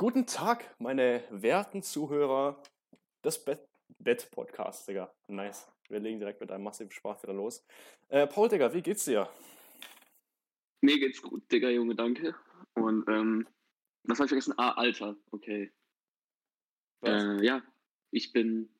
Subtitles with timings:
[0.00, 2.62] Guten Tag, meine werten Zuhörer
[3.24, 3.44] des
[3.98, 5.12] Bett-Podcasts, Digga.
[5.26, 5.66] Nice.
[5.88, 7.66] Wir legen direkt mit einem massiven Spaß wieder los.
[8.06, 9.28] Äh, Paul, Digga, wie geht's dir?
[10.82, 12.36] Mir geht's gut, Digga, Junge, danke.
[12.74, 13.48] Und, ähm,
[14.04, 14.54] was habe ich vergessen?
[14.56, 15.72] Ah, Alter, okay.
[17.04, 17.60] Äh, ja,
[18.12, 18.72] ich bin,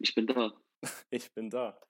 [0.00, 0.52] ich bin da.
[1.08, 1.80] ich bin da.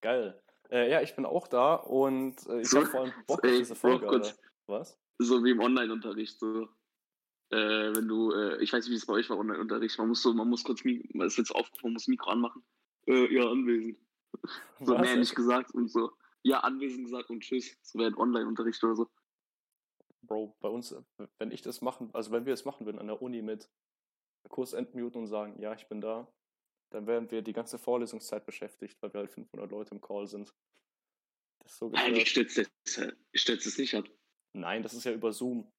[0.00, 0.42] Geil.
[0.70, 3.50] Äh, ja, ich bin auch da und äh, ich so, habe vor allem Bock auf
[3.52, 4.34] diese Folge, Alter.
[4.66, 4.98] Was?
[5.18, 6.68] So wie im Online-Unterricht, so.
[7.50, 10.22] Äh, wenn du, äh, ich weiß nicht, wie es bei euch war, Online-Unterricht, man muss
[10.22, 12.62] so, man muss kurz, man ist jetzt aufgerufen, man muss Mikro anmachen.
[13.06, 13.98] Äh, ja, anwesend.
[14.80, 16.12] so mehr nicht gesagt und so.
[16.42, 17.76] Ja, anwesend gesagt und tschüss.
[17.82, 19.10] So wäre ein Online-Unterricht oder so.
[20.22, 20.94] Bro, bei uns,
[21.38, 23.68] wenn ich das machen, also wenn wir es machen würden an der Uni mit
[24.48, 26.32] Kurs entmuten und sagen, ja, ich bin da,
[26.90, 30.54] dann wären wir die ganze Vorlesungszeit beschäftigt, weil wir halt 500 Leute im Call sind.
[31.62, 32.66] Das ist so Nein, ich stütze
[33.32, 34.08] es nicht ab.
[34.52, 35.70] Nein, das ist ja über Zoom.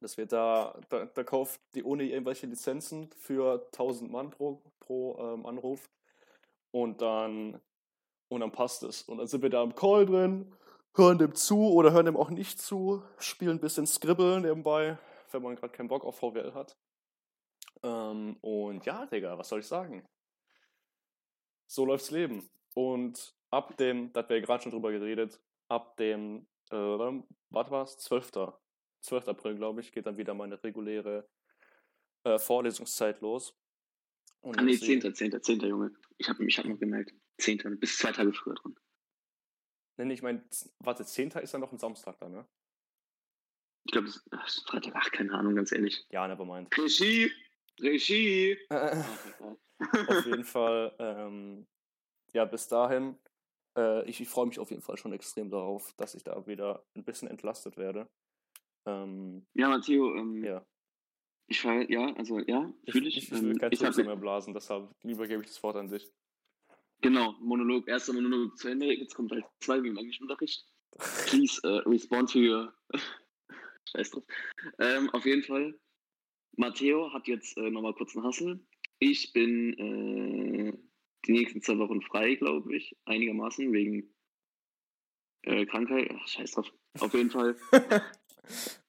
[0.00, 5.18] Das wird da, da, da kauft die Uni irgendwelche Lizenzen für 1000 Mann pro, pro
[5.18, 5.90] ähm, Anruf
[6.70, 7.60] und dann,
[8.28, 9.02] und dann passt es.
[9.02, 10.52] Und dann sind wir da im Call drin,
[10.94, 14.98] hören dem zu oder hören dem auch nicht zu, spielen ein bisschen Scribble nebenbei,
[15.32, 16.76] wenn man gerade keinen Bock auf VWL hat.
[17.82, 20.06] Ähm, und ja, Digga, was soll ich sagen?
[21.66, 22.48] So läuft's Leben.
[22.74, 26.76] Und ab dem, da hat wir ja gerade schon drüber geredet, ab dem, äh,
[27.50, 27.98] was war's?
[27.98, 28.30] 12.
[29.02, 29.28] 12.
[29.28, 31.28] April, glaube ich, geht dann wieder meine reguläre
[32.24, 33.54] äh, Vorlesungszeit los.
[34.40, 35.14] Und ah, nee, 10.
[35.14, 35.42] 10.
[35.42, 35.60] 10.
[35.60, 35.92] Junge.
[36.18, 37.14] Ich habe mich hab noch gemerkt.
[37.38, 37.78] 10.
[37.78, 38.74] Bis zwei Tage früher dran.
[39.96, 40.42] Nee, ich meine,
[40.78, 41.30] warte, 10.
[41.30, 42.46] ist dann noch ein Samstag da, ne?
[43.84, 44.94] Ich glaube, das ist Freitag.
[44.96, 46.06] Ach, keine Ahnung, ganz ehrlich.
[46.10, 46.68] Ja, nevermind.
[46.76, 47.30] Regie!
[47.80, 48.58] Regie!
[48.70, 51.66] auf jeden Fall, ähm,
[52.32, 53.18] ja, bis dahin,
[53.76, 56.84] äh, ich, ich freue mich auf jeden Fall schon extrem darauf, dass ich da wieder
[56.94, 58.08] ein bisschen entlastet werde.
[58.86, 60.64] Ähm, ja, Matteo, ähm, ja.
[61.46, 63.16] Ich war, ja, also ja, fühle ich.
[63.16, 65.88] Ich, ich will ähm, kein Zug mehr blasen, deshalb lieber gebe ich das Wort an
[65.88, 66.08] dich.
[67.00, 70.66] Genau, Monolog, erster Monolog zu Ende, jetzt kommt halt zwei wie im Englischunterricht.
[71.26, 72.74] Please uh, respond to your.
[73.90, 74.24] Scheiß drauf.
[74.78, 75.78] Ähm, auf jeden Fall,
[76.56, 78.64] Matteo hat jetzt äh, nochmal kurz einen Hassel.
[78.98, 80.78] Ich bin äh,
[81.26, 84.14] die nächsten zwei Wochen frei, glaube ich, einigermaßen, wegen
[85.42, 86.10] äh, Krankheit.
[86.14, 86.72] Ach, scheiß drauf.
[87.00, 87.56] Auf jeden Fall.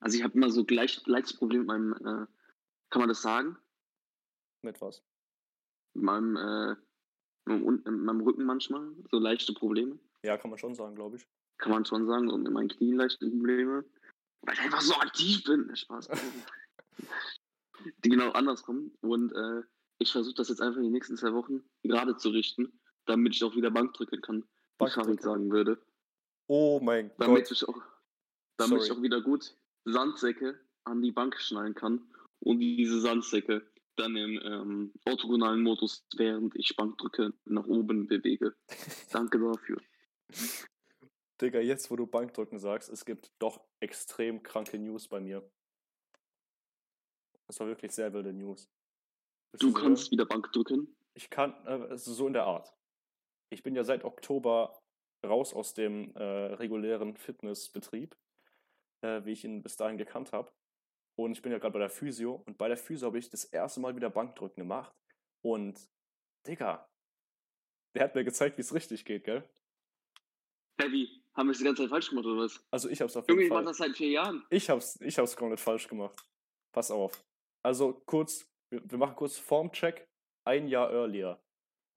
[0.00, 2.26] also ich habe immer so gleich, gleiches Problem mit meinem, äh,
[2.90, 3.56] kann man das sagen?
[4.62, 5.02] Mit was?
[5.94, 6.76] Mit meinem, äh,
[7.46, 9.98] mit meinem Rücken manchmal, so leichte Probleme.
[10.22, 11.26] Ja, kann man schon sagen, glaube ich.
[11.58, 13.84] Kann man schon sagen, und mit meinen Knien leichte Probleme.
[14.42, 15.74] Weil ich einfach so aktiv bin.
[15.74, 16.08] Spaß.
[18.04, 18.92] die genau andersrum.
[19.00, 19.62] Und äh,
[19.98, 23.54] ich versuche das jetzt einfach die nächsten zwei Wochen gerade zu richten, damit ich auch
[23.54, 24.44] wieder Bank drücken kann,
[24.78, 25.80] wie Farid sagen würde.
[26.46, 27.52] Oh mein damit Gott.
[27.52, 27.80] Ich auch,
[28.56, 28.84] damit Sorry.
[28.84, 32.02] ich auch wieder gut Sandsäcke an die Bank schnallen kann
[32.40, 38.56] und diese Sandsäcke dann im ähm, orthogonalen Modus, während ich Bank drücke, nach oben bewege.
[39.12, 39.78] Danke dafür.
[41.40, 45.48] Digga, jetzt wo du Bankdrücken sagst, es gibt doch extrem kranke News bei mir.
[47.46, 48.70] Das war wirklich sehr wilde News.
[49.52, 50.96] Bist du, kannst wieder Bank drücken?
[51.14, 52.72] Ich kann, äh, so in der Art.
[53.50, 54.80] Ich bin ja seit Oktober
[55.24, 58.16] raus aus dem äh, regulären Fitnessbetrieb,
[59.02, 60.52] äh, wie ich ihn bis dahin gekannt habe.
[61.18, 62.42] Und ich bin ja gerade bei der Physio.
[62.46, 64.94] Und bei der Physio habe ich das erste Mal wieder Bankdrücken gemacht.
[65.42, 65.90] Und,
[66.46, 66.88] Digga,
[67.94, 69.48] der hat mir gezeigt, wie es richtig geht, gell?
[70.80, 71.19] Heavy.
[71.36, 72.64] Haben wir es die ganze Zeit falsch gemacht oder was?
[72.70, 73.58] Also ich hab's auf jeden Junge, Fall.
[73.58, 74.44] Junge, ich mach das seit vier Jahren.
[74.50, 76.18] Ich hab's, ich hab's komplett falsch gemacht.
[76.72, 77.24] Pass auf.
[77.64, 80.06] Also kurz, wir, wir machen kurz Formcheck.
[80.46, 81.40] Ein Jahr earlier.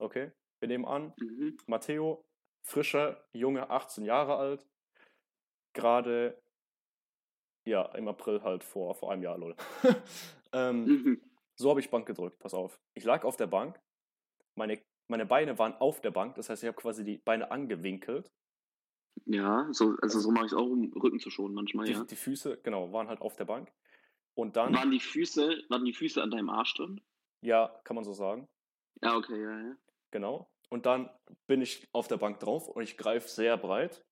[0.00, 0.30] Okay?
[0.60, 1.58] Wir nehmen an, mhm.
[1.66, 2.24] Matteo,
[2.66, 4.66] frischer, Junge, 18 Jahre alt.
[5.74, 6.40] Gerade,
[7.66, 9.56] ja, im April halt vor, vor einem Jahr, lol.
[10.52, 11.30] ähm, mhm.
[11.58, 12.78] So habe ich Bank gedrückt, pass auf.
[12.96, 13.80] Ich lag auf der Bank,
[14.56, 14.80] meine,
[15.10, 18.30] meine Beine waren auf der Bank, das heißt, ich habe quasi die Beine angewinkelt
[19.26, 22.04] ja, so, also, so mache ich es auch, um Rücken zu schonen manchmal, die, ja.
[22.04, 23.72] Die Füße, genau, waren halt auf der Bank.
[24.34, 24.74] Und dann.
[24.74, 27.00] Waren die Füße, waren die Füße an deinem Arsch drin?
[27.40, 28.48] Ja, kann man so sagen.
[29.02, 29.76] Ja, okay, ja, ja.
[30.10, 30.50] Genau.
[30.70, 31.10] Und dann
[31.46, 34.04] bin ich auf der Bank drauf und ich greife sehr breit.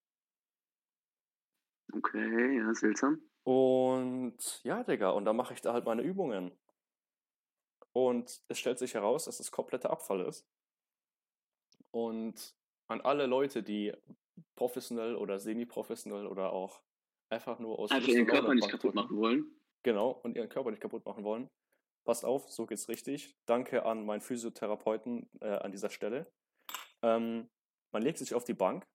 [1.92, 3.20] Okay, ja, seltsam.
[3.44, 6.56] Und ja, Digga, und dann mache ich da halt meine Übungen.
[7.92, 10.48] Und es stellt sich heraus, dass es kompletter Abfall ist.
[11.90, 12.54] Und
[12.88, 13.92] an alle Leute, die
[14.54, 16.82] professionell oder semi-professionell oder auch
[17.30, 19.46] einfach nur aus einfach ihren Körper nicht kaputt machen wollen.
[19.82, 21.50] Genau, und ihren Körper nicht kaputt machen wollen.
[22.04, 23.36] passt auf, so geht's richtig.
[23.46, 26.30] Danke an meinen Physiotherapeuten äh, an dieser Stelle.
[27.02, 27.48] Ähm,
[27.92, 28.86] man legt sich auf die Bank.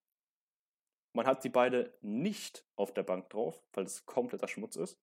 [1.14, 4.98] Man hat die Beine nicht auf der Bank drauf, weil es kompletter Schmutz ist.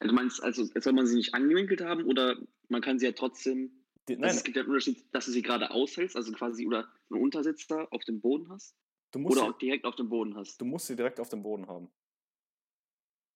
[0.00, 2.36] Also, du meinst, also soll man sie nicht angewinkelt haben oder
[2.68, 3.84] man kann sie ja trotzdem.
[4.08, 6.66] Die, Also nein, es gibt ja einen Unterschied, dass du sie gerade aushältst, also quasi
[6.66, 8.74] oder einen Untersitzer auf dem Boden hast
[9.14, 10.58] oder auch direkt auf dem Boden hast.
[10.60, 11.90] du musst sie direkt auf dem Boden haben.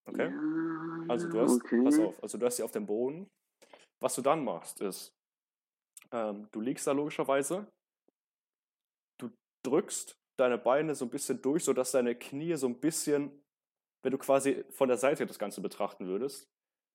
[0.09, 0.31] Okay?
[0.31, 1.83] Ja, Also du hast, okay.
[1.83, 3.29] pass auf, also du hast sie auf dem Boden.
[4.01, 5.13] Was du dann machst, ist,
[6.13, 7.67] ähm, du liegst da logischerweise,
[9.19, 9.31] du
[9.65, 13.43] drückst deine Beine so ein bisschen durch, sodass deine Knie so ein bisschen,
[14.05, 16.47] wenn du quasi von der Seite das Ganze betrachten würdest,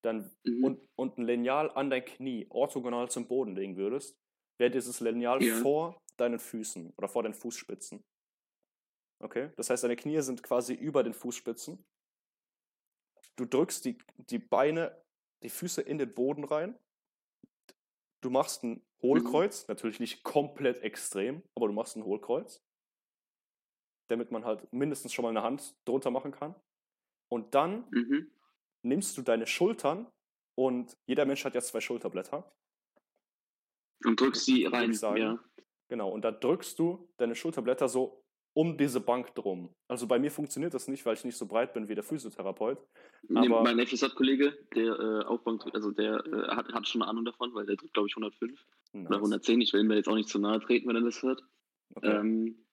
[0.04, 0.64] dann Mhm.
[0.64, 4.16] und, und ein Lineal an dein Knie orthogonal zum Boden legen würdest,
[4.60, 5.56] wäre dieses Lineal Ja.
[5.58, 8.02] vor deinen Füßen oder vor deinen Fußspitzen.
[9.22, 9.52] Okay?
[9.56, 11.84] Das heißt, deine Knie sind quasi über den Fußspitzen.
[13.36, 15.02] Du drückst die, die Beine,
[15.44, 16.78] die Füße in den Boden rein.
[18.22, 22.62] Du machst ein Hohlkreuz, natürlich nicht komplett extrem, aber du machst ein Hohlkreuz,
[24.08, 26.54] damit man halt mindestens schon mal eine Hand drunter machen kann.
[27.30, 28.30] Und dann Mhm.
[28.84, 30.12] nimmst du deine Schultern
[30.56, 32.52] und jeder Mensch hat ja zwei Schulterblätter.
[34.04, 34.92] Und drückst sie rein.
[35.16, 35.40] Ja.
[35.88, 38.21] Genau, und da drückst du deine Schulterblätter so
[38.54, 39.74] um diese Bank drum.
[39.88, 42.78] Also bei mir funktioniert das nicht, weil ich nicht so breit bin wie der Physiotherapeut.
[43.30, 47.26] Nee, mein FSJ-Kollege, der äh, auch Bank, also der äh, hat, hat schon eine Ahnung
[47.26, 48.52] davon, weil der drückt, glaube ich, 105
[48.94, 49.16] oder Nice.
[49.16, 49.62] 110.
[49.62, 51.42] Ich will mir jetzt auch nicht zu nahe treten, wenn er das hört.
[51.96, 52.20] Okay.
[52.20, 52.66] Ähm,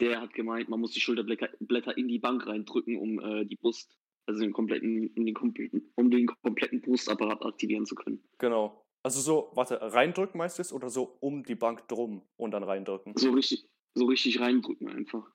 [0.00, 3.56] der hat gemeint, man muss die Schulterblätter Blätter in die Bank reindrücken, um äh, die
[3.56, 3.96] Brust,
[4.26, 8.22] also den kompletten, um den kompletten, um den kompletten Brustapparat aktivieren zu können.
[8.38, 8.84] Genau.
[9.02, 12.62] Also so, warte, reindrücken meinst du es oder so um die Bank drum und dann
[12.62, 13.12] reindrücken?
[13.16, 15.30] So richtig, so richtig reindrücken einfach.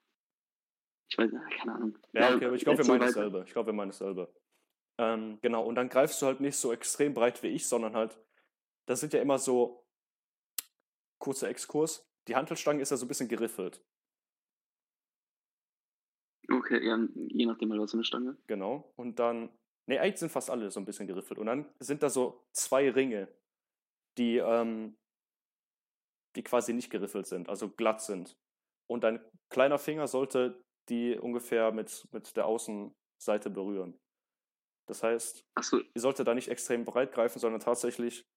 [1.10, 1.98] Ich weiß, äh, keine Ahnung.
[2.14, 3.44] Ja, okay, aber ich glaube, wir meinen dasselbe.
[3.46, 4.34] Ich glaube, wir meinen dasselbe.
[5.00, 8.20] Ähm, genau, und dann greifst du halt nicht so extrem breit wie ich, sondern halt,
[8.86, 9.86] das sind ja immer so,
[11.20, 13.84] kurzer Exkurs, die Hantelstange ist ja so ein bisschen geriffelt.
[16.52, 16.98] Okay, ja,
[17.28, 18.38] je nachdem, halt, was für eine Stange.
[18.48, 18.92] Genau.
[18.96, 19.50] Und dann,
[19.88, 21.40] ne, eigentlich sind fast alle so ein bisschen geriffelt.
[21.40, 23.28] Und dann sind da so zwei Ringe,
[24.18, 24.98] die, ähm,
[26.36, 28.36] die quasi nicht geriffelt sind, also glatt sind.
[28.90, 34.00] Und dein kleiner Finger sollte die ungefähr mit, mit der Außenseite berühren.
[34.88, 38.28] Das heißt, Achso, ihr solltet da nicht extrem breit greifen, sondern tatsächlich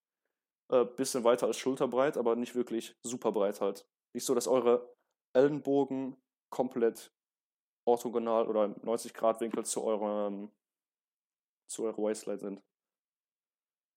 [0.70, 3.86] ein äh, bisschen weiter als schulterbreit, aber nicht wirklich super breit halt.
[4.14, 4.94] Nicht so, dass eure
[5.34, 6.20] Ellenbogen
[6.50, 7.10] komplett
[7.86, 10.52] orthogonal oder im 90 Grad Winkel zu eurem
[11.70, 12.62] zu eurer Waistline sind.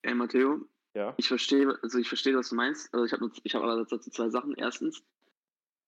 [0.04, 0.62] ey Matteo,
[0.96, 1.14] Ja.
[1.18, 2.94] ich verstehe, also ich verstehe, was du meinst.
[2.94, 4.54] Also ich habe ich hab dazu zwei Sachen.
[4.56, 5.04] Erstens,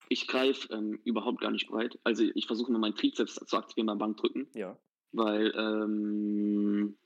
[0.10, 2.00] ich greife ähm, überhaupt gar nicht breit.
[2.04, 4.78] Also ich versuche nur meinen Trizeps zu aktivieren beim Bankdrücken, Ja.
[5.12, 6.98] weil ähm,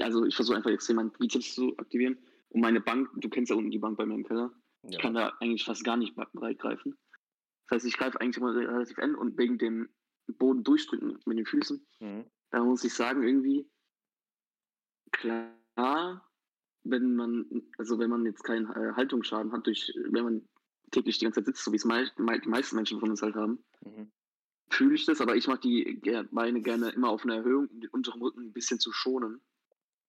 [0.00, 2.18] also ich versuche einfach extrem meinen Trizeps zu aktivieren.
[2.50, 4.52] Und meine Bank, du kennst ja unten die Bank bei mir im Keller,
[4.82, 5.00] ich ja.
[5.00, 6.96] kann da eigentlich fast gar nicht breit greifen.
[7.68, 9.88] Das heißt, ich greife eigentlich immer relativ eng und wegen dem
[10.38, 12.24] Boden durchdrücken mit den Füßen, Mhm.
[12.50, 13.68] da muss ich sagen, irgendwie,
[15.12, 16.24] klar,
[16.84, 17.46] wenn man,
[17.78, 20.48] also wenn man jetzt keinen äh, Haltungsschaden hat, durch, wenn man
[20.90, 23.22] täglich die ganze Zeit sitzt, so wie es mei mei die meisten Menschen von uns
[23.22, 24.10] halt haben, Mhm.
[24.70, 26.00] fühle ich das, aber ich mache die
[26.30, 29.40] Beine gerne immer auf eine Erhöhung, um den unteren Rücken ein bisschen zu schonen,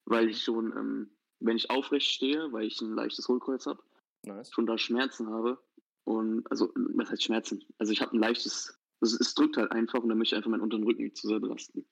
[0.05, 3.81] weil ich schon, ähm, wenn ich aufrecht stehe, weil ich ein leichtes Hohlkreuz habe,
[4.23, 4.51] Nice.
[4.51, 5.61] schon da Schmerzen habe.
[6.03, 7.63] Und also, was heißt Schmerzen?
[7.77, 10.49] Also ich habe ein leichtes, also es drückt halt einfach und dann möchte ich einfach
[10.49, 11.85] meinen unteren Rücken nicht zu sehr belasten.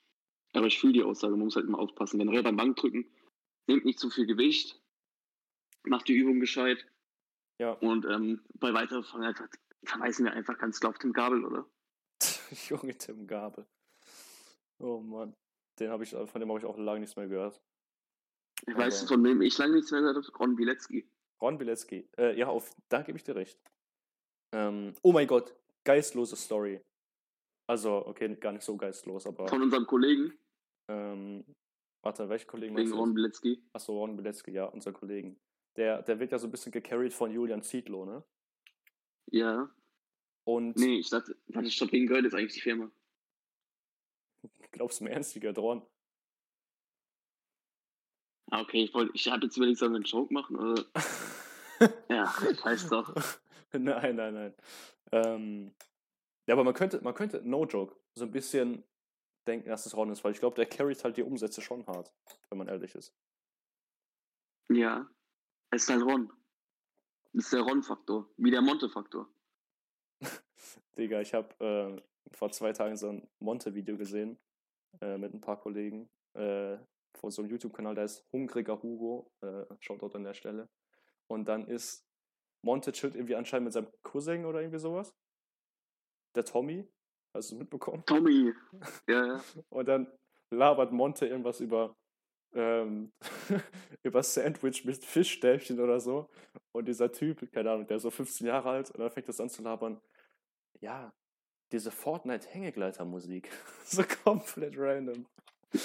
[0.53, 2.17] Aber ich fühle die Aussage, man muss halt immer aufpassen.
[2.19, 3.05] Generell beim Bankdrücken,
[3.67, 4.81] nehmt nicht zu viel Gewicht,
[5.83, 6.85] macht die Übung gescheit
[7.59, 7.71] Ja.
[7.73, 9.37] und ähm, bei weiterfahren halt,
[9.83, 11.65] verweisen wir einfach ganz klar auf den Gabel, oder?
[12.69, 13.65] Junge Tim Gabel.
[14.79, 15.33] Oh Mann.
[15.79, 17.59] Den hab ich, von dem habe ich auch lange nichts mehr gehört.
[18.67, 21.07] Ich Aber- weiß, von wem ich lange nichts mehr gehört habe, Ron Bilecki.
[21.41, 22.07] Ron Bilecki.
[22.17, 23.59] Äh, ja, auf, da gebe ich dir recht.
[24.55, 26.81] Ähm, oh mein Gott, geistlose Story.
[27.69, 29.47] Also, okay, gar nicht so geistlos, aber.
[29.47, 30.33] Von unserem Kollegen,
[30.89, 31.43] Ähm,
[32.03, 32.93] warte, welche Kollegen wegen?
[32.93, 33.61] Ron Bilecki.
[33.73, 35.37] Achso, Ron Bilecki, ja, unser Kollegen.
[35.77, 38.23] Der, der wird ja so ein bisschen gecarried von Julian Zietlow, ne?
[39.27, 39.69] Ja.
[40.43, 42.89] Und Nee, ich dachte, warte, stopp, wegen gehört jetzt eigentlich die Firma.
[44.71, 45.85] glaubst du mir ernst, die gehört Ron?
[48.49, 50.85] Ah, okay, ich wollte, ich habe jetzt überlegt, sollen wir einen Joke machen, oder?
[52.09, 53.13] Ja, ich weiß doch.
[53.71, 54.53] nein, nein, nein.
[55.11, 55.75] Ähm,
[56.47, 58.83] ja, aber man könnte, man könnte, no joke, so ein bisschen
[59.45, 62.11] denken, dass es Ron ist, weil ich glaube, der carried halt die Umsätze schon hart,
[62.49, 63.13] wenn man ehrlich ist.
[64.69, 65.07] Ja,
[65.71, 66.31] es ist halt Ron.
[67.33, 69.29] Das ist der Ron-Faktor, wie der Monte-Faktor.
[70.97, 72.01] Digga, ich habe äh,
[72.35, 74.37] vor zwei Tagen so ein Monte-Video gesehen
[75.01, 76.09] äh, mit ein paar Kollegen.
[76.33, 76.77] Äh,
[77.17, 80.69] von so einem YouTube-Kanal, der ist Hungriger Hugo, äh, schaut dort an der Stelle.
[81.27, 82.05] Und dann ist
[82.63, 85.13] Monte chillt irgendwie anscheinend mit seinem Cousin oder irgendwie sowas.
[86.35, 86.87] Der Tommy,
[87.33, 88.03] hast du es mitbekommen?
[88.05, 88.53] Tommy.
[89.07, 89.43] Ja, ja.
[89.69, 90.11] Und dann
[90.51, 91.95] labert Monte irgendwas über,
[92.53, 93.11] ähm,
[94.03, 96.29] über Sandwich mit Fischstäbchen oder so.
[96.71, 99.39] Und dieser Typ, keine Ahnung, der ist so 15 Jahre alt, und dann fängt das
[99.39, 99.99] an zu labern.
[100.79, 101.13] Ja,
[101.71, 103.49] diese Fortnite-Hängegleiter-Musik.
[103.85, 105.25] so komplett random.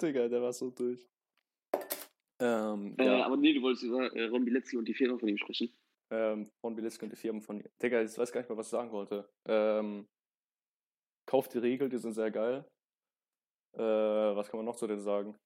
[0.00, 1.06] Digga, der war so durch.
[2.38, 5.28] Ähm, Äh, ja, aber nee, du wolltest über äh, Ron Bilecki und die Firma von
[5.28, 5.70] ihm sprechen.
[6.10, 7.62] ähm, von Bilisco und die Firmen von.
[7.82, 9.28] Digga, ich weiß gar nicht mehr, was ich sagen wollte.
[9.46, 10.06] Ähm,
[11.26, 12.64] kauft die Riegel, die sind sehr geil.
[13.76, 15.36] Äh, was kann man noch zu denen sagen?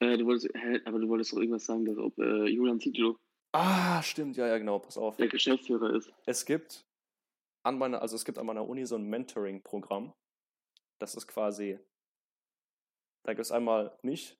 [0.00, 3.16] Äh, du wolltest, hä, aber du wolltest doch irgendwas sagen, dass ob äh, Julian Titlo
[3.54, 5.16] Ah, stimmt, ja, ja, genau, pass auf.
[5.16, 6.10] der Geschäftsführer ist.
[6.26, 6.86] Es gibt
[7.64, 10.12] an meiner, also es gibt an meiner Uni so ein Mentoring-Programm.
[10.98, 11.78] Das ist quasi,
[13.24, 14.38] da gibt es einmal mich,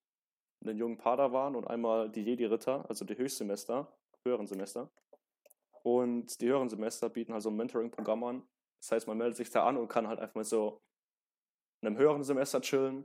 [0.65, 3.93] einen jungen Padawan und einmal die Jedi-Ritter, also die Höchstsemester,
[4.27, 4.91] höheren Semester.
[5.83, 8.49] Und die höheren Semester bieten halt so ein Mentoring-Programm an.
[8.81, 10.81] Das heißt, man meldet sich da an und kann halt einfach mit so
[11.85, 13.05] einem höheren Semester chillen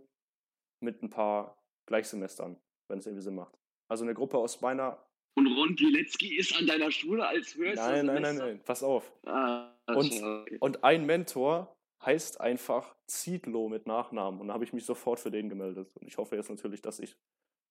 [0.84, 1.57] mit ein paar
[1.88, 2.57] Gleichsemestern,
[2.89, 3.57] wenn es irgendwie Sinn macht.
[3.89, 5.03] Also eine Gruppe aus meiner.
[5.38, 9.12] Und Ron Bilecki ist an deiner Schule als höchster Nein, nein, nein, nein, pass auf.
[9.25, 10.57] Ah, Und- okay.
[10.60, 14.39] Und ein Mentor heißt einfach Ziedlow mit Nachnamen.
[14.41, 15.89] Und da habe ich mich sofort für den gemeldet.
[15.96, 17.15] Und ich hoffe jetzt natürlich, dass ich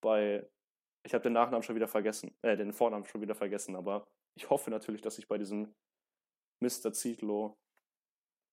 [0.02, 0.48] bei.
[1.06, 4.04] Ich habe den Nachnamen schon wieder vergessen, äh, den Vornamen schon wieder vergessen, aber
[4.36, 5.72] ich hoffe natürlich, dass ich bei diesem
[6.60, 6.92] Mr.
[6.92, 7.54] Ziedlow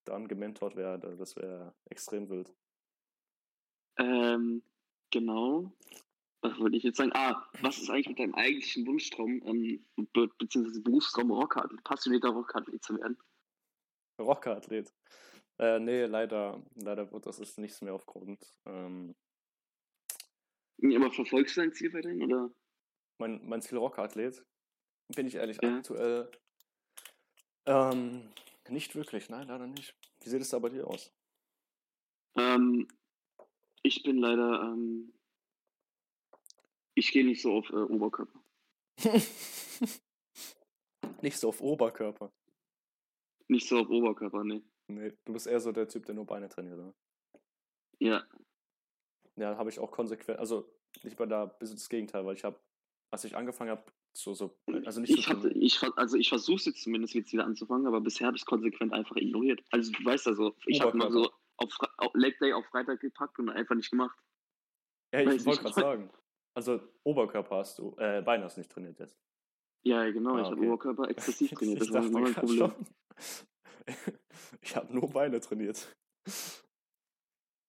[0.05, 1.15] dann gementort werde.
[1.17, 2.53] Das wäre extrem wild.
[3.97, 4.63] Ähm,
[5.11, 5.71] genau.
[6.41, 7.11] Was wollte ich jetzt sagen?
[7.13, 12.83] Ah, was ist eigentlich mit deinem eigentlichen Wunschtraum, ähm, be beziehungsweise Berufstraum Rockathlet, passionierter Rockathlet
[12.83, 13.17] zu werden?
[14.19, 14.93] Rockerathlet.
[15.59, 18.43] Äh, nee, leider, leider wird das ist nichts mehr aufgrund.
[18.65, 19.15] Ähm,
[20.77, 22.51] Nee, Aber verfolgst du dein Ziel weiterhin, oder?
[23.19, 24.43] mein, mein Ziel Rockerathlet,
[25.15, 25.77] bin ich ehrlich, Ja.
[25.77, 26.29] aktuell
[27.65, 28.29] ähm,
[28.69, 29.95] nicht wirklich, nein, leider nicht.
[30.21, 31.11] Wie sieht es da bei dir aus?
[32.35, 32.87] Ähm,
[33.83, 35.13] ich bin leider, ähm,
[36.95, 38.43] ich gehe nicht so auf äh, Oberkörper.
[41.21, 42.31] nicht so auf Oberkörper.
[43.47, 44.63] Nicht so auf Oberkörper, nee.
[44.87, 46.95] Nee, du bist eher so der Typ, der nur Beine trainiert, oder?
[47.99, 48.25] Ja,
[49.35, 50.69] Ja, habe ich auch konsequent, also
[51.03, 52.59] ich bin da bisschen das Gegenteil, weil ich habe,
[53.11, 53.83] als ich angefangen habe,
[54.15, 54.55] so, so,
[54.85, 57.99] also nicht ich so hatte, ich, also ich versuche jetzt zumindest jetzt wieder anzufangen, aber
[58.01, 59.63] bisher habe ich es konsequent einfach ignoriert.
[59.71, 63.39] Also du weißt also, ich habe mal so auf, auf Leg Day auf Freitag gepackt
[63.39, 64.17] und einfach nicht gemacht.
[65.13, 66.09] Ja, ich weiß wollte gerade sagen.
[66.55, 69.19] Also Oberkörper hast du, äh, Beine hast du nicht trainiert jetzt.
[69.85, 70.67] Ja, genau, Ah, ich habe okay.
[70.67, 72.57] Oberkörper exzessiv trainiert, das ich war mein Problem.
[72.57, 72.75] schon.
[74.61, 75.93] Ich habe nur Beine trainiert.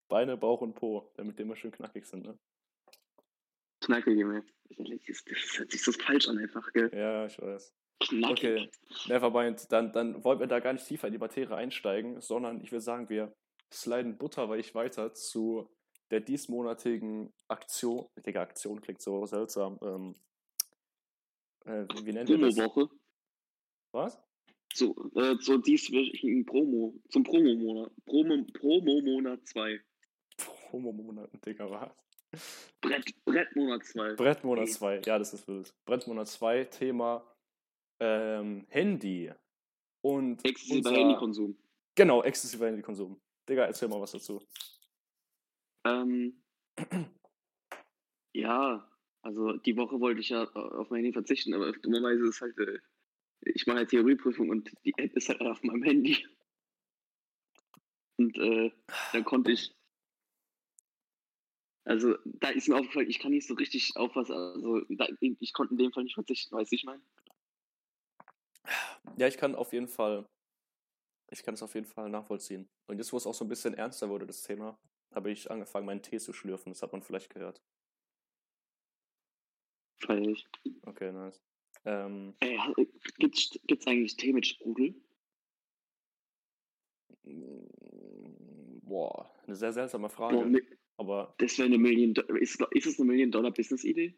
[0.09, 2.39] Beine, Bauch und Po, damit die immer schön knackig sind, ne?
[3.85, 4.45] Knackige mir.
[4.77, 6.91] Das, das hört sich so falsch an einfach, gell?
[6.95, 7.73] Ja, ich weiß.
[8.01, 8.31] Knackig.
[8.31, 8.71] Okay,
[9.09, 9.71] nevermind.
[9.71, 12.83] Dann, dann wollen wir da gar nicht tiefer in die Materie einsteigen, sondern ich würde
[12.83, 13.35] sagen, wir
[13.73, 15.71] sliden butterweich weiter zu
[16.11, 18.07] der diesmonatigen Aktion.
[18.27, 19.79] Digga, Aktion klingt so seltsam.
[19.83, 20.15] Ähm,
[21.67, 22.55] äh, wie, nennt ihr das?
[22.57, 22.91] Promo-Woche.
[23.93, 24.21] Was?
[24.75, 27.93] So, äh, so dieswöchigen Promo, zum Promo-Monat.
[28.07, 29.81] Promo- Promo-Monat 2.
[30.73, 32.04] Homo-Monaten, Digga, was?
[32.81, 34.15] Brett, Brettmonat 2.
[34.15, 34.73] Brettmonat Hey.
[34.73, 35.75] 2, ja, das ist wild.
[35.87, 37.25] Brettmonat 2, Thema
[38.01, 39.33] ähm, Handy.
[40.03, 41.59] Und Exzessiver unser- Handykonsum.
[41.97, 43.21] Genau, exzessiver Handykonsum.
[43.49, 44.47] Digga, erzähl mal was dazu.
[45.87, 46.43] Ähm,
[48.35, 48.91] ja,
[49.23, 52.59] also die Woche wollte ich ja äh, auf mein Handy verzichten, aber dummerweise ist halt,
[52.59, 52.79] äh,
[53.43, 56.27] ich mache halt Theorieprüfung und die App ist halt auf meinem Handy.
[58.17, 58.71] Und äh,
[59.13, 59.75] dann konnte ich,
[61.85, 65.53] also da ist mir aufgefallen, ich kann nicht so richtig auf was, also da, ich
[65.53, 67.03] konnte in dem Fall nicht verzichten, weißt du, ich meine?
[69.17, 70.27] Ja, ich kann auf jeden Fall,
[71.31, 72.69] ich kann es auf jeden Fall nachvollziehen.
[72.87, 74.79] Und jetzt, wo es auch so ein bisschen ernster wurde, das Thema,
[75.15, 76.73] habe ich angefangen, meinen Tee zu schlürfen.
[76.73, 77.63] Das hat man vielleicht gehört.
[80.01, 80.47] Freilich.
[80.83, 81.41] Okay, nice.
[81.85, 82.59] Ähm, Ey,
[83.19, 84.95] gibt's, gibt's eigentlich Tee mit Sprudel?
[87.25, 90.79] mm, boah, eine sehr seltsame Boah, Frage.
[90.97, 94.15] Aber das wäre eine Million, ist, ist es eine Million-Dollar-Business-Idee?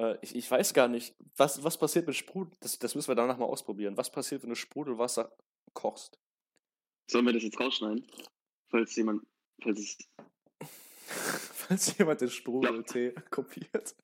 [0.00, 2.52] äh, ich, ich weiß gar nicht, was, was passiert mit Sprudel.
[2.60, 3.96] Das, das müssen wir danach mal ausprobieren.
[3.96, 5.36] Was passiert, wenn du Sprudelwasser
[5.74, 6.18] kochst?
[7.06, 8.06] Sollen wir das jetzt rausschneiden?
[8.68, 9.22] Falls jemand,
[9.62, 9.98] falls es
[11.06, 13.94] Falls jemand den Sprudeltee kopiert.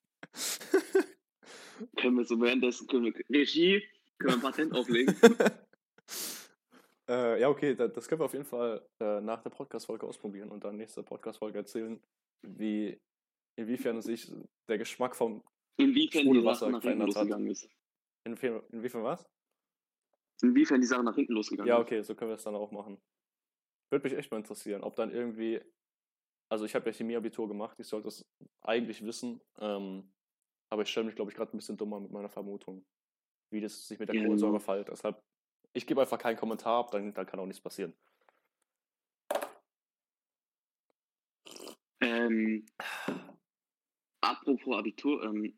[1.97, 3.83] können wir so währenddessen, können wir, Regie,
[4.19, 5.15] können wir ein Patent auflegen.
[7.09, 10.51] Äh, ja, okay, da, das können wir auf jeden Fall äh, nach der Podcast-Folge ausprobieren
[10.51, 12.03] und dann nächste Podcast-Folge erzählen,
[12.43, 12.99] wie,
[13.57, 14.31] inwiefern sich
[14.69, 15.43] der Geschmack vom
[15.79, 17.29] Inwiefern die Sprudelwasser Sache nach hinten verändert hat.
[17.29, 17.69] losgegangen ist.
[18.25, 19.27] Inwiefern, inwiefern was?
[20.43, 21.83] Inwiefern die Sache nach hinten losgegangen Ja, ist.
[21.83, 22.99] okay, so können wir es dann auch machen.
[23.91, 25.61] Würde mich echt mal interessieren, ob dann irgendwie.
[26.51, 28.25] Also, ich habe ja Chemieabitur gemacht, ich sollte es
[28.63, 29.41] eigentlich wissen.
[29.59, 30.13] Ähm,
[30.71, 32.85] aber ich stelle mich, glaube ich, gerade ein bisschen dummer mit meiner Vermutung,
[33.53, 34.65] wie das sich mit der Ja, Kohlensäure genau.
[34.65, 34.89] verhält.
[34.89, 35.21] Deshalb,
[35.77, 37.93] ich gebe einfach keinen Kommentar ab, dann, dann kann auch nichts passieren.
[42.01, 42.67] Ähm,
[44.23, 45.55] apropos Abitur, ähm,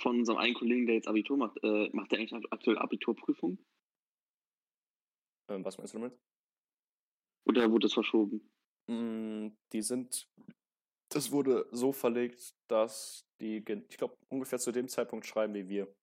[0.00, 3.58] von unserem einen Kollegen, der jetzt Abitur macht, äh, macht der eigentlich aktuell Abiturprüfung?
[5.50, 6.18] Ähm, was meinst du damit?
[7.46, 8.50] Oder wurde es verschoben?
[8.88, 10.28] Mm, Die sind.
[11.10, 15.94] Das wurde so verlegt, dass die, ich glaube, ungefähr zu dem Zeitpunkt schreiben wie wir.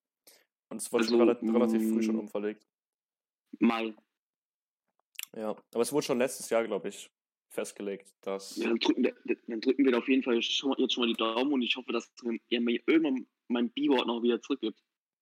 [0.70, 2.66] Und es wurde schon Also, rela relativ früh schon mm, umverlegt.
[3.60, 3.94] Mai.
[5.36, 7.12] Ja, aber es wurde schon letztes Jahr, glaube ich,
[7.50, 8.56] festgelegt, dass.
[8.56, 9.16] Ja, dann drücken, wir,
[9.48, 11.92] dann drücken wir da auf jeden Fall jetzt schon mal die Daumen und ich hoffe,
[11.92, 12.12] dass
[12.50, 14.80] ihr mir irgendwann mein B-Wort noch wieder zurückgibt.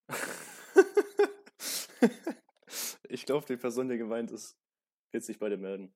[3.10, 4.58] ich glaube, die Person, die gemeint ist,
[5.12, 5.94] wird sich bei dir melden.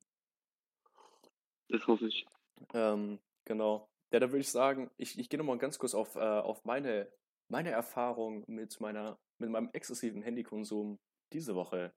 [1.70, 2.26] Das hoffe ich.
[2.74, 3.90] Ähm, genau.
[4.12, 7.12] Ja, da würde ich sagen, ich, ich gehe nochmal ganz kurz auf, äh, auf meine,
[7.50, 11.00] meine Erfahrung mit meiner, mit meinem exzessiven Handykonsum
[11.34, 11.94] diese Woche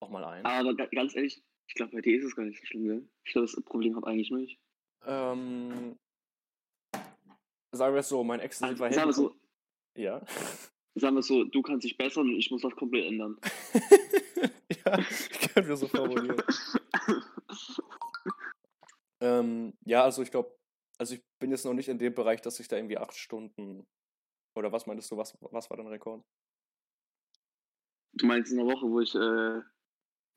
[0.00, 0.44] nochmal ein.
[0.44, 3.08] Aber ga- ganz ehrlich, ich glaube, bei dir ist es gar nicht so schlimm, gell?
[3.24, 4.58] Ich glaube, das Problem habe eigentlich nur ich.
[5.06, 5.98] Ähm,
[7.72, 9.40] sagen wir es so, mein Also, exzessiver sagen wir so, Handykonsum.
[9.96, 10.24] Ja.
[10.96, 13.38] sagen wir so, du kannst dich bessern und ich muss das komplett ändern.
[14.84, 14.98] ja,
[15.52, 16.42] können wir so formulieren.
[19.20, 20.54] Ähm, ja, also ich glaube,
[20.98, 23.86] also ich bin jetzt noch nicht in dem Bereich, dass ich da irgendwie acht Stunden
[24.54, 26.22] oder was meintest du, was, was war dein Rekord?
[28.12, 29.62] Du meinst in der Woche, wo ich äh,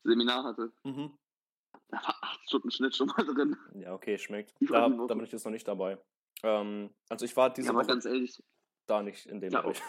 [0.04, 1.16] Seminar hatte, Mhm.
[1.88, 3.56] da war acht Stunden Schnitt schon mal drin.
[3.74, 4.54] Ja, okay, schmeckt.
[4.60, 5.98] Da, da bin ich jetzt noch nicht dabei.
[6.42, 8.42] Ähm, also ich war diese Ja, aber Woche ganz ehrlich,
[8.86, 9.82] da nicht in dem Bereich.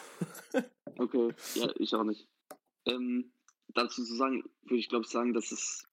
[0.98, 2.28] okay, ja, ich auch nicht.
[2.86, 3.32] Ähm,
[3.70, 5.88] dazu zu sagen, würde ich glaube ich sagen, dass es,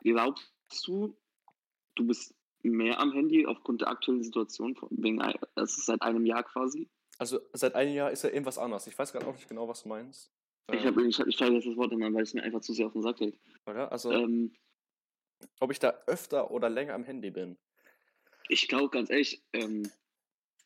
[0.00, 0.52] glaubst
[0.86, 1.16] du,
[1.94, 5.20] du bist mehr am Handy aufgrund der aktuellen Situation, wegen,
[5.56, 6.88] es ist seit einem Jahr quasi.
[7.18, 8.86] Also seit einem Jahr ist ja irgendwas anders.
[8.86, 10.32] Ich weiß gerade auch nicht genau, was du meinst.
[10.70, 12.92] Ich habe ich, ich jetzt das Wort immer, weil es mir einfach zu sehr auf
[12.92, 13.38] den Sack geht.
[13.66, 13.90] oder?
[13.90, 14.54] Also, Ähm,
[15.60, 17.58] ob ich da öfter oder länger am Handy bin.
[18.48, 19.90] ich glaube ganz ehrlich, ähm,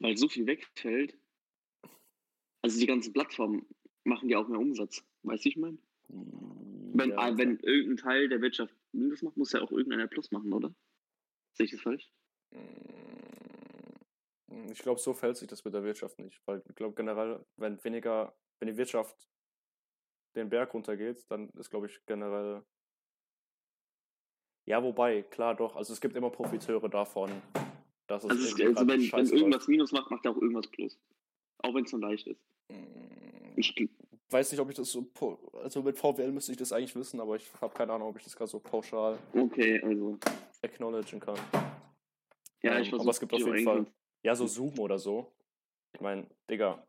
[0.00, 1.16] weil so viel wegfällt,
[2.62, 3.66] also die ganzen Plattformen
[4.04, 5.02] machen ja auch mehr Umsatz.
[5.22, 5.78] Weißt du, ich meine?
[6.08, 10.30] Wenn, Ja, äh, wenn irgendein Teil der Wirtschaft Minus macht, muss ja auch irgendeiner Plus
[10.30, 10.74] machen, oder?
[11.54, 12.10] Sehe ich das falsch?
[14.48, 16.40] Mm, Ich glaube, so fällt sich das mit der Wirtschaft nicht.
[16.46, 19.28] Weil ich glaube generell, wenn weniger, wenn die Wirtschaft
[20.36, 22.62] den Berg runtergeht, dann ist, glaube ich, generell.
[24.66, 25.76] Ja, wobei, klar doch.
[25.76, 27.30] Also es gibt immer Profiteure davon,
[28.06, 30.98] dass es Also, es, also wenn, wenn irgendwas Minus macht, macht ja auch irgendwas Plus.
[31.58, 32.40] Auch wenn es nur leicht ist.
[32.68, 33.88] Mm, Ich,
[34.28, 35.08] weiß nicht, ob ich das so.
[35.62, 38.24] Also mit VWL müsste ich das eigentlich wissen, aber ich habe keine Ahnung, ob ich
[38.24, 40.18] das gerade so pauschal okay, also.
[40.62, 41.38] acknowledgen kann.
[42.62, 43.86] Ja, Ähm, ich aber versuche es gibt auf jeden Fall.
[44.22, 45.32] Ja, so Zoom oder so.
[45.94, 46.84] Ich meine, Digga,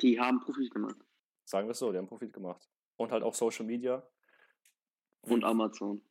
[0.00, 0.96] Die haben Profit gemacht.
[1.48, 2.68] Sagen wir es so, die haben Profit gemacht.
[2.96, 4.06] Und halt auch Social Media.
[5.22, 6.02] Und Amazon.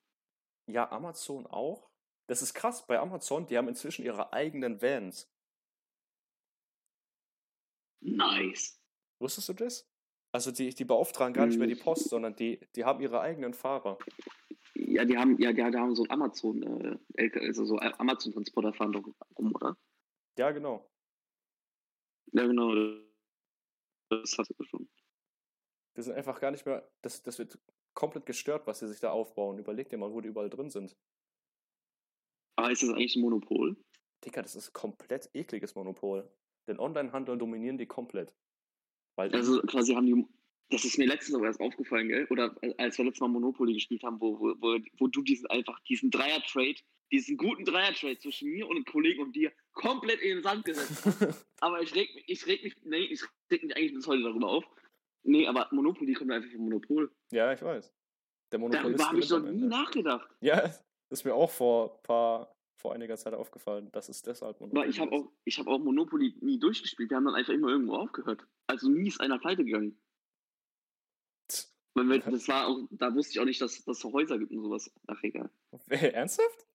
[0.68, 1.90] Ja, Amazon auch.
[2.28, 5.32] Das ist krass, bei Amazon, die haben inzwischen ihre eigenen Vans.
[8.02, 8.82] Nice.
[9.20, 9.90] Wusstest du das?
[10.32, 11.84] Also die, die beauftragen gar nicht mehr die Hm.
[11.84, 13.98] Post, sondern die, die haben ihre eigenen Fahrer.
[14.76, 18.92] Ja, die haben, ja, die, die haben so ein Amazon, äh, also so Amazon-Transporter fahren
[18.92, 19.04] doch
[19.38, 19.78] rum, oder?
[20.38, 20.90] Ja, genau.
[22.34, 22.76] Ja, genau.
[24.10, 24.90] Das hast du schon.
[25.98, 26.88] Die sind einfach gar nicht mehr.
[27.02, 27.58] Das, das wird
[27.94, 29.58] komplett gestört, was sie sich da aufbauen.
[29.58, 30.96] Überleg dir mal, wo die überall drin sind.
[32.56, 33.76] Aber ist das eigentlich ein Monopol?
[34.24, 36.30] Digga, das ist komplett ekliges Monopol.
[36.68, 38.34] Den Onlinehandel dominieren die komplett.
[39.16, 40.26] Weil Also quasi haben die,
[40.70, 42.28] das ist mir letztens auch erst aufgefallen, gell?
[42.30, 45.80] Oder als wir letztes Mal Monopoly gespielt haben, wo, wo, wo, wo du diesen einfach,
[45.82, 46.76] diesen Dreier-Trade,
[47.12, 51.06] diesen guten Dreier-Trade zwischen mir und einem Kollegen und dir komplett in den Sand gesetzt
[51.06, 51.46] hast.
[51.62, 54.50] aber ich reg, mich- ich reg mich, nee, ich reg mich eigentlich bis heute darüber
[54.50, 54.66] auf.
[55.28, 57.12] Nee, aber Monopoly kommt einfach vom Monopol.
[57.32, 57.94] ja, ich weiß.
[58.52, 60.30] Der Monopolist Darüber habe ich am nie nachgedacht.
[60.40, 64.90] Ja, das ist mir auch vor paar, vor einiger Zeit aufgefallen, dass es deshalb Weil
[64.90, 65.22] ich habe ist.
[65.22, 67.10] auch, ich hab auch Monopoly nie durchgespielt.
[67.10, 68.48] Wir haben dann einfach immer irgendwo aufgehört.
[68.68, 70.00] Also nie ist einer pleite gegangen.
[71.94, 74.90] Das war auch, da wusste ich auch nicht, dass dass es Häuser gibt und sowas.
[75.08, 75.50] Ach egal.
[75.90, 76.66] Ernsthaft?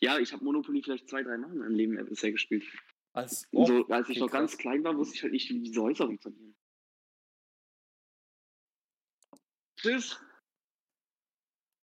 [0.00, 2.64] Ja, ich habe Monopoly vielleicht zwei, drei Mal in meinem Leben bisher gespielt.
[3.12, 3.68] Als ob?
[3.68, 4.58] so, als ich noch ganz krass.
[4.58, 6.56] klein war, wusste ich halt nicht, wie diese Häuser funktionieren.
[9.84, 10.18] Tschüss.